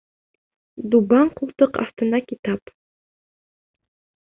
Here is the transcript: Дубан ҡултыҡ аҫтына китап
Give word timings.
Дубан 0.93 1.29
ҡултыҡ 1.41 1.79
аҫтына 1.85 2.23
китап 2.33 2.75